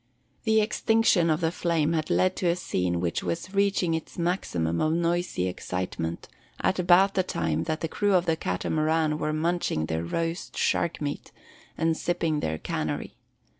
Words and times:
The 0.45 0.61
extinction 0.61 1.29
of 1.29 1.41
the 1.41 1.51
flame 1.51 1.93
had 1.93 2.09
led 2.09 2.35
to 2.37 2.47
a 2.47 2.55
scene 2.55 2.99
which 3.01 3.21
was 3.21 3.53
reaching 3.53 3.93
its 3.93 4.17
maximum 4.17 4.81
of 4.81 4.93
noisy 4.93 5.45
excitement 5.47 6.27
at 6.59 6.79
about 6.79 7.13
the 7.13 7.21
time 7.21 7.65
that 7.65 7.81
the 7.81 7.87
crew 7.87 8.15
of 8.15 8.25
the 8.25 8.35
Catamaran 8.35 9.19
were 9.19 9.31
munching 9.31 9.85
their 9.85 10.03
roast 10.03 10.57
shark 10.57 11.01
meat 11.01 11.31
and 11.77 11.95
sipping 11.95 12.39
their 12.39 12.57
canary. 12.57 13.13